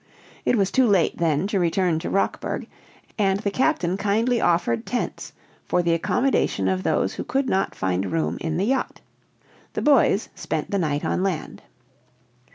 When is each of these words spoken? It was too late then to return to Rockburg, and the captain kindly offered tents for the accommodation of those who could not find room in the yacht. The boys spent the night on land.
It 0.45 0.55
was 0.55 0.71
too 0.71 0.87
late 0.87 1.17
then 1.19 1.45
to 1.45 1.59
return 1.59 1.99
to 1.99 2.09
Rockburg, 2.09 2.65
and 3.19 3.39
the 3.41 3.51
captain 3.51 3.97
kindly 3.97 4.41
offered 4.41 4.83
tents 4.83 5.31
for 5.67 5.83
the 5.83 5.93
accommodation 5.93 6.67
of 6.67 6.81
those 6.81 7.13
who 7.13 7.23
could 7.23 7.47
not 7.47 7.75
find 7.75 8.11
room 8.11 8.39
in 8.41 8.57
the 8.57 8.65
yacht. 8.65 8.99
The 9.73 9.83
boys 9.83 10.29
spent 10.33 10.71
the 10.71 10.79
night 10.79 11.05
on 11.05 11.21
land. 11.21 11.61